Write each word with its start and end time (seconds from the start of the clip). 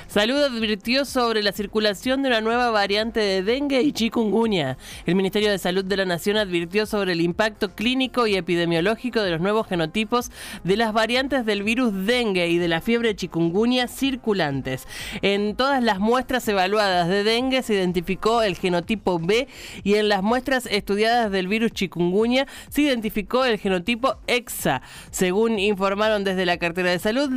Salud 0.09 0.41
advirtió 0.41 1.05
sobre 1.05 1.43
la 1.43 1.53
circulación 1.53 2.23
de 2.23 2.29
una 2.29 2.41
nueva 2.41 2.71
variante 2.71 3.19
de 3.19 3.43
dengue 3.43 3.83
y 3.83 3.93
chikungunya. 3.93 4.79
El 5.05 5.17
Ministerio 5.17 5.51
de 5.51 5.59
Salud 5.59 5.85
de 5.85 5.97
la 5.97 6.05
Nación 6.05 6.37
advirtió 6.37 6.87
sobre 6.87 7.13
el 7.13 7.21
impacto 7.21 7.75
clínico 7.75 8.27
y 8.27 8.37
epidemiológico 8.37 9.21
de 9.21 9.33
los 9.33 9.41
nuevos 9.41 9.67
genotipos 9.67 10.31
de 10.63 10.77
las 10.77 10.93
variantes 10.93 11.45
del 11.45 11.65
virus 11.65 11.93
dengue 12.07 12.49
y 12.49 12.59
de 12.59 12.69
la 12.69 12.81
fiebre 12.81 13.17
chikungunya 13.17 13.89
circulantes. 13.89 14.87
En 15.23 15.57
todas 15.57 15.83
las 15.83 15.99
muestras 15.99 16.47
evaluadas 16.47 17.09
de 17.09 17.25
dengue 17.25 17.63
se 17.63 17.75
identificó 17.75 18.43
el 18.43 18.57
genotipo 18.57 19.19
B 19.19 19.49
y 19.83 19.95
en 19.95 20.09
las 20.09 20.23
muestras 20.23 20.67
estudiadas 20.67 21.33
del 21.33 21.49
virus 21.49 21.73
chikungunya 21.73 22.47
se 22.69 22.83
identificó 22.83 23.45
el 23.45 23.59
genotipo 23.59 24.19
EXA. 24.29 24.83
Según 25.11 25.59
informaron 25.59 26.23
desde 26.23 26.47
la 26.47 26.59
cartera 26.59 26.91
de 26.91 27.01
salud, 27.01 27.31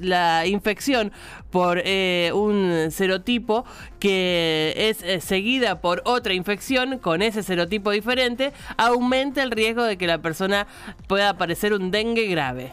la, 0.00 0.46
infección 0.46 1.12
por 1.50 1.78
eh, 1.84 1.95
un 2.34 2.90
serotipo 2.90 3.64
que 3.98 4.74
es 4.76 5.02
eh, 5.02 5.20
seguida 5.20 5.80
por 5.80 6.02
otra 6.04 6.34
infección 6.34 6.98
con 6.98 7.22
ese 7.22 7.42
serotipo 7.42 7.90
diferente, 7.90 8.52
aumenta 8.76 9.42
el 9.42 9.50
riesgo 9.50 9.84
de 9.84 9.96
que 9.96 10.06
la 10.06 10.18
persona 10.18 10.66
pueda 11.06 11.36
padecer 11.36 11.72
un 11.72 11.90
dengue 11.90 12.26
grave. 12.26 12.72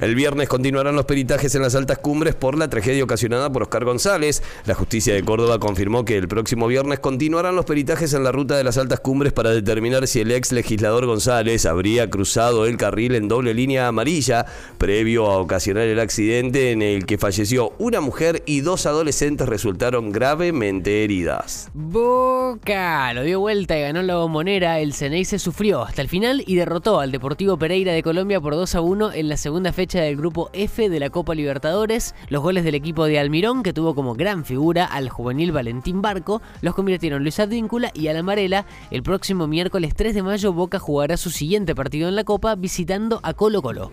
El 0.00 0.16
viernes 0.16 0.48
continuarán 0.48 0.96
los 0.96 1.04
peritajes 1.04 1.54
en 1.54 1.62
las 1.62 1.76
altas 1.76 1.98
cumbres 1.98 2.34
por 2.34 2.58
la 2.58 2.68
tragedia 2.68 3.04
ocasionada 3.04 3.52
por 3.52 3.62
Oscar 3.62 3.84
González. 3.84 4.42
La 4.66 4.74
justicia 4.74 5.14
de 5.14 5.22
Córdoba 5.22 5.60
confirmó 5.60 6.04
que 6.04 6.16
el 6.16 6.26
próximo 6.26 6.66
viernes 6.66 6.98
continuarán 6.98 7.54
los 7.54 7.64
peritajes 7.64 8.12
en 8.12 8.24
la 8.24 8.32
ruta 8.32 8.56
de 8.56 8.64
las 8.64 8.76
altas 8.76 8.98
cumbres 8.98 9.32
para 9.32 9.50
determinar 9.50 10.08
si 10.08 10.20
el 10.20 10.32
ex 10.32 10.50
legislador 10.50 11.06
González 11.06 11.64
habría 11.64 12.10
cruzado 12.10 12.66
el 12.66 12.76
carril 12.76 13.14
en 13.14 13.28
doble 13.28 13.54
línea 13.54 13.86
amarilla 13.86 14.46
previo 14.78 15.30
a 15.30 15.38
ocasionar 15.38 15.84
el 15.84 16.00
accidente 16.00 16.72
en 16.72 16.82
el 16.82 17.06
que 17.06 17.16
falleció 17.16 17.72
una 17.78 18.00
mujer 18.00 18.42
y 18.46 18.62
dos 18.62 18.86
adolescentes 18.86 19.48
resultaron 19.48 20.10
gravemente 20.10 21.04
heridas. 21.04 21.70
Boca 21.72 23.12
lo 23.14 23.22
dio 23.22 23.38
vuelta 23.38 23.78
y 23.78 23.82
ganó 23.82 24.02
la 24.02 24.16
bombonera. 24.16 24.80
El 24.80 24.92
Ceney 24.92 25.24
se 25.24 25.38
sufrió 25.38 25.82
hasta 25.82 26.02
el 26.02 26.08
final 26.08 26.42
y 26.46 26.56
derrotó 26.56 26.98
al 26.98 27.12
Deportivo 27.12 27.56
Pereira 27.56 27.92
de 27.92 28.02
Colombia 28.02 28.40
por 28.40 28.54
2 28.54 28.74
a 28.74 28.80
1 28.80 29.12
en 29.12 29.28
la 29.28 29.36
segunda 29.36 29.72
fecha 29.84 30.00
del 30.00 30.16
grupo 30.16 30.48
F 30.54 30.88
de 30.88 30.98
la 30.98 31.10
Copa 31.10 31.34
Libertadores. 31.34 32.14
Los 32.30 32.42
goles 32.42 32.64
del 32.64 32.74
equipo 32.74 33.04
de 33.04 33.18
Almirón, 33.18 33.62
que 33.62 33.74
tuvo 33.74 33.94
como 33.94 34.14
gran 34.14 34.46
figura 34.46 34.86
al 34.86 35.10
juvenil 35.10 35.52
Valentín 35.52 36.00
Barco, 36.00 36.40
los 36.62 36.74
convirtieron 36.74 37.22
Luis 37.22 37.38
Advíncula 37.38 37.90
y 37.92 38.08
Alamarela. 38.08 38.64
El 38.90 39.02
próximo 39.02 39.46
miércoles 39.46 39.94
3 39.94 40.14
de 40.14 40.22
mayo 40.22 40.54
Boca 40.54 40.78
jugará 40.78 41.18
su 41.18 41.28
siguiente 41.28 41.74
partido 41.74 42.08
en 42.08 42.16
la 42.16 42.24
Copa 42.24 42.54
visitando 42.54 43.20
a 43.22 43.34
Colo 43.34 43.60
Colo. 43.60 43.90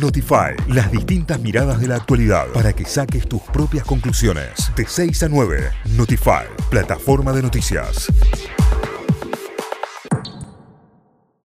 Notify, 0.00 0.56
las 0.66 0.90
distintas 0.90 1.38
miradas 1.38 1.80
de 1.80 1.86
la 1.86 1.96
actualidad 1.96 2.48
para 2.52 2.72
que 2.72 2.84
saques 2.84 3.28
tus 3.28 3.42
propias 3.42 3.84
conclusiones. 3.84 4.72
De 4.74 4.84
6 4.88 5.22
a 5.22 5.28
9, 5.28 5.70
Notify, 5.96 6.46
plataforma 6.68 7.32
de 7.32 7.42
noticias. 7.42 8.10